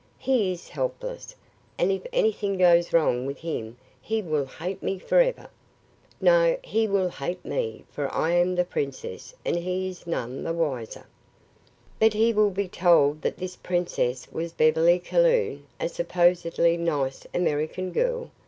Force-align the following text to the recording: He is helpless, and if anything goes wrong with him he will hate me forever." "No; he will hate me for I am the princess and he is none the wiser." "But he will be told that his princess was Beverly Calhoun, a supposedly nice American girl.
He 0.17 0.51
is 0.51 0.67
helpless, 0.69 1.35
and 1.77 1.91
if 1.91 2.01
anything 2.11 2.57
goes 2.57 2.91
wrong 2.91 3.27
with 3.27 3.37
him 3.37 3.77
he 4.01 4.19
will 4.23 4.47
hate 4.47 4.81
me 4.81 4.97
forever." 4.97 5.47
"No; 6.19 6.57
he 6.63 6.87
will 6.87 7.09
hate 7.09 7.45
me 7.45 7.83
for 7.91 8.11
I 8.11 8.31
am 8.31 8.55
the 8.55 8.65
princess 8.65 9.35
and 9.45 9.55
he 9.57 9.89
is 9.89 10.07
none 10.07 10.43
the 10.43 10.53
wiser." 10.53 11.05
"But 11.99 12.13
he 12.13 12.33
will 12.33 12.49
be 12.49 12.67
told 12.67 13.21
that 13.21 13.39
his 13.39 13.57
princess 13.57 14.27
was 14.31 14.53
Beverly 14.53 14.97
Calhoun, 14.97 15.67
a 15.79 15.87
supposedly 15.87 16.77
nice 16.77 17.27
American 17.31 17.91
girl. 17.91 18.31